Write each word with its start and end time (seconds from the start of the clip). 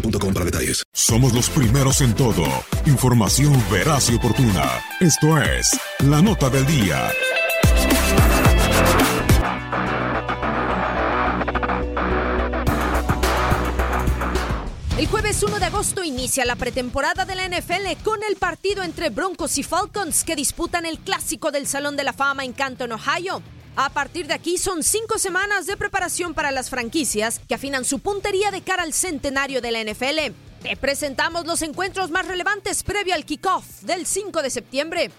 boostmobile.com 0.00 0.34
para 0.34 0.44
detalles. 0.44 0.82
Somos 0.92 1.32
los 1.32 1.48
primeros 1.50 2.00
en 2.00 2.14
todo. 2.14 2.44
Información 2.86 3.52
veraz 3.70 4.10
y 4.10 4.14
oportuna. 4.14 4.64
Esto 5.00 5.38
es 5.38 5.78
La 6.00 6.22
Nota 6.22 6.50
del 6.50 6.66
Día. 6.66 7.10
El 14.98 15.06
jueves 15.08 15.42
1 15.42 15.58
de 15.58 15.64
agosto 15.66 16.02
inicia 16.02 16.44
la 16.46 16.56
pretemporada 16.56 17.26
de 17.26 17.34
la 17.34 17.46
NFL 17.46 18.02
con 18.02 18.20
el 18.28 18.36
partido 18.36 18.82
entre 18.82 19.10
Broncos 19.10 19.58
y 19.58 19.62
Falcons 19.62 20.24
que 20.24 20.34
disputan 20.34 20.86
el 20.86 20.98
clásico 20.98 21.50
del 21.50 21.66
Salón 21.66 21.96
de 21.96 22.04
la 22.04 22.12
Fama 22.12 22.44
en 22.44 22.52
Canton, 22.52 22.92
Ohio. 22.92 23.42
A 23.78 23.90
partir 23.90 24.26
de 24.26 24.32
aquí 24.32 24.56
son 24.56 24.82
cinco 24.82 25.18
semanas 25.18 25.66
de 25.66 25.76
preparación 25.76 26.32
para 26.32 26.50
las 26.50 26.70
franquicias 26.70 27.42
que 27.46 27.54
afinan 27.54 27.84
su 27.84 27.98
puntería 27.98 28.50
de 28.50 28.62
cara 28.62 28.82
al 28.82 28.94
centenario 28.94 29.60
de 29.60 29.70
la 29.70 29.84
NFL. 29.84 30.32
Te 30.62 30.76
presentamos 30.78 31.44
los 31.44 31.60
encuentros 31.60 32.10
más 32.10 32.26
relevantes 32.26 32.82
previo 32.82 33.14
al 33.14 33.26
kickoff 33.26 33.82
del 33.82 34.06
5 34.06 34.40
de 34.40 34.48
septiembre. 34.48 35.10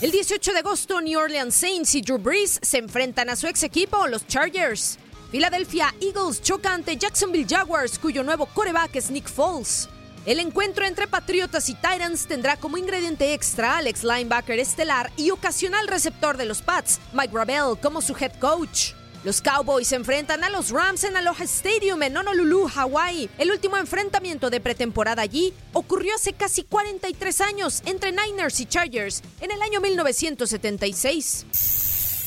El 0.00 0.10
18 0.10 0.52
de 0.52 0.58
agosto, 0.58 1.00
New 1.00 1.16
Orleans 1.16 1.54
Saints 1.54 1.94
y 1.94 2.02
Drew 2.02 2.18
Brees 2.18 2.58
se 2.60 2.78
enfrentan 2.78 3.30
a 3.30 3.36
su 3.36 3.46
ex 3.46 3.62
equipo, 3.62 4.08
los 4.08 4.26
Chargers. 4.26 4.98
Philadelphia 5.30 5.94
Eagles 6.00 6.42
choca 6.42 6.74
ante 6.74 6.96
Jacksonville 6.96 7.46
Jaguars, 7.48 7.96
cuyo 8.00 8.24
nuevo 8.24 8.46
coreback 8.46 8.96
es 8.96 9.08
Nick 9.08 9.28
Foles. 9.28 9.88
El 10.24 10.38
encuentro 10.38 10.86
entre 10.86 11.08
Patriotas 11.08 11.68
y 11.68 11.74
Titans 11.74 12.28
tendrá 12.28 12.56
como 12.56 12.78
ingrediente 12.78 13.34
extra 13.34 13.78
al 13.78 13.88
ex 13.88 14.04
linebacker 14.04 14.60
estelar 14.60 15.10
y 15.16 15.32
ocasional 15.32 15.88
receptor 15.88 16.36
de 16.36 16.44
los 16.44 16.62
Pats, 16.62 17.00
Mike 17.12 17.32
Gravel, 17.32 17.76
como 17.82 18.00
su 18.00 18.14
head 18.14 18.38
coach. 18.38 18.92
Los 19.24 19.42
Cowboys 19.42 19.88
se 19.88 19.96
enfrentan 19.96 20.44
a 20.44 20.50
los 20.50 20.70
Rams 20.70 21.02
en 21.02 21.16
Aloha 21.16 21.42
Stadium 21.42 22.00
en 22.04 22.16
Honolulu, 22.16 22.70
Hawaii. 22.72 23.30
El 23.36 23.50
último 23.50 23.76
enfrentamiento 23.76 24.48
de 24.48 24.60
pretemporada 24.60 25.22
allí 25.22 25.52
ocurrió 25.72 26.14
hace 26.14 26.32
casi 26.32 26.62
43 26.62 27.40
años 27.40 27.82
entre 27.84 28.12
Niners 28.12 28.60
y 28.60 28.66
Chargers 28.66 29.22
en 29.40 29.50
el 29.50 29.60
año 29.60 29.80
1976. 29.80 31.81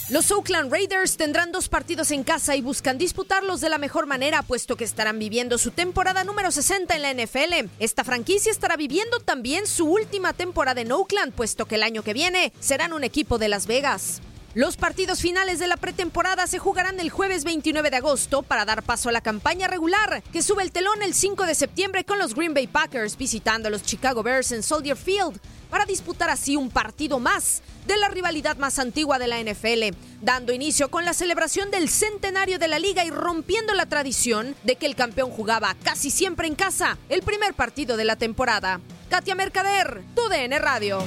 Los 0.07 0.29
Oakland 0.29 0.71
Raiders 0.71 1.17
tendrán 1.17 1.51
dos 1.51 1.67
partidos 1.67 2.11
en 2.11 2.23
casa 2.23 2.55
y 2.55 2.61
buscan 2.61 2.99
disputarlos 2.99 3.59
de 3.59 3.69
la 3.69 3.79
mejor 3.79 4.05
manera, 4.05 4.43
puesto 4.43 4.75
que 4.75 4.83
estarán 4.83 5.17
viviendo 5.17 5.57
su 5.57 5.71
temporada 5.71 6.23
número 6.23 6.51
60 6.51 6.95
en 6.95 7.01
la 7.01 7.11
NFL. 7.11 7.71
Esta 7.79 8.03
franquicia 8.03 8.51
estará 8.51 8.77
viviendo 8.77 9.19
también 9.19 9.65
su 9.65 9.87
última 9.87 10.33
temporada 10.33 10.81
en 10.81 10.91
Oakland, 10.91 11.33
puesto 11.33 11.65
que 11.65 11.75
el 11.75 11.83
año 11.83 12.03
que 12.03 12.13
viene 12.13 12.53
serán 12.59 12.93
un 12.93 13.03
equipo 13.03 13.39
de 13.39 13.49
Las 13.49 13.65
Vegas. 13.65 14.21
Los 14.55 14.77
partidos 14.77 15.19
finales 15.19 15.59
de 15.59 15.67
la 15.67 15.75
pretemporada 15.75 16.47
se 16.47 16.59
jugarán 16.59 17.01
el 17.01 17.09
jueves 17.09 17.43
29 17.43 17.89
de 17.89 17.97
agosto 17.97 18.41
para 18.41 18.63
dar 18.63 18.83
paso 18.83 19.09
a 19.09 19.11
la 19.11 19.19
campaña 19.19 19.67
regular, 19.67 20.23
que 20.31 20.41
sube 20.41 20.63
el 20.63 20.71
telón 20.71 21.01
el 21.01 21.13
5 21.13 21.45
de 21.45 21.53
septiembre 21.53 22.05
con 22.05 22.19
los 22.19 22.33
Green 22.33 22.53
Bay 22.53 22.65
Packers 22.65 23.17
visitando 23.17 23.67
a 23.67 23.69
los 23.71 23.83
Chicago 23.83 24.23
Bears 24.23 24.53
en 24.53 24.63
Soldier 24.63 24.95
Field 24.95 25.41
para 25.69 25.83
disputar 25.83 26.29
así 26.29 26.55
un 26.55 26.69
partido 26.69 27.19
más 27.19 27.63
de 27.85 27.97
la 27.97 28.07
rivalidad 28.07 28.55
más 28.55 28.79
antigua 28.79 29.19
de 29.19 29.27
la 29.27 29.41
NFL, 29.41 29.93
dando 30.21 30.53
inicio 30.53 30.89
con 30.89 31.03
la 31.03 31.13
celebración 31.13 31.69
del 31.69 31.89
centenario 31.89 32.57
de 32.57 32.69
la 32.69 32.79
liga 32.79 33.03
y 33.03 33.09
rompiendo 33.09 33.73
la 33.73 33.87
tradición 33.87 34.55
de 34.63 34.77
que 34.77 34.85
el 34.85 34.95
campeón 34.95 35.31
jugaba 35.31 35.75
casi 35.83 36.09
siempre 36.09 36.47
en 36.47 36.55
casa 36.55 36.97
el 37.09 37.23
primer 37.23 37.55
partido 37.55 37.97
de 37.97 38.05
la 38.05 38.15
temporada. 38.15 38.79
Katia 39.09 39.35
Mercader, 39.35 40.01
tu 40.15 40.29
DN 40.29 40.57
Radio. 40.59 41.03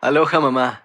Aloha 0.00 0.40
mamá, 0.40 0.84